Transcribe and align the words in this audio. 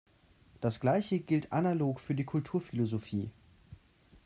Das 0.61 0.79
Gleiche 0.79 1.19
gilt 1.19 1.51
analog 1.53 1.99
für 1.99 2.15
die 2.15 2.23
Kulturphilosophie. 2.25 3.29